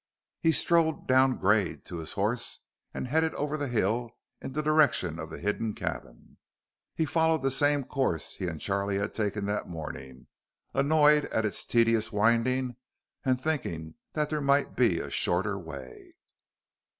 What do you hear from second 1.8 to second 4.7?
to his horse and headed over the hill in the